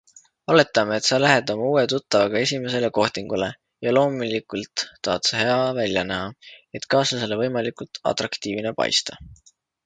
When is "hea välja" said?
5.43-6.05